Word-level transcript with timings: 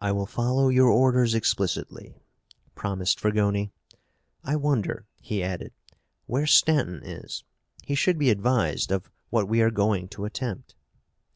"I 0.00 0.10
will 0.10 0.26
follow 0.26 0.68
your 0.68 0.88
orders 0.88 1.32
explicitly," 1.32 2.16
promised 2.74 3.20
Fragoni. 3.20 3.70
"I 4.42 4.56
wonder," 4.56 5.06
he 5.20 5.44
added, 5.44 5.72
"where 6.26 6.44
Stanton 6.44 7.04
is? 7.04 7.44
He 7.84 7.94
should 7.94 8.18
be 8.18 8.30
advised 8.30 8.90
of 8.90 9.08
what 9.30 9.46
we 9.48 9.60
are 9.62 9.70
going 9.70 10.08
to 10.08 10.24
attempt." 10.24 10.74